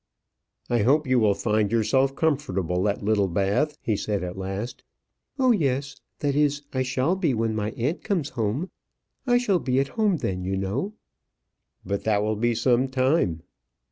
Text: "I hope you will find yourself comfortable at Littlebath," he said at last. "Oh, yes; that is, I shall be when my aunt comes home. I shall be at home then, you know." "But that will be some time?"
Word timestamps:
"I 0.67 0.79
hope 0.79 1.05
you 1.05 1.19
will 1.19 1.35
find 1.35 1.71
yourself 1.71 2.15
comfortable 2.15 2.89
at 2.89 3.03
Littlebath," 3.03 3.77
he 3.83 3.95
said 3.95 4.23
at 4.23 4.35
last. 4.35 4.83
"Oh, 5.37 5.51
yes; 5.51 6.01
that 6.21 6.35
is, 6.35 6.63
I 6.73 6.81
shall 6.81 7.15
be 7.15 7.35
when 7.35 7.55
my 7.55 7.69
aunt 7.77 8.03
comes 8.03 8.29
home. 8.29 8.71
I 9.27 9.37
shall 9.37 9.59
be 9.59 9.79
at 9.79 9.89
home 9.89 10.17
then, 10.17 10.43
you 10.43 10.57
know." 10.57 10.93
"But 11.85 12.03
that 12.05 12.23
will 12.23 12.35
be 12.35 12.55
some 12.55 12.87
time?" 12.87 13.43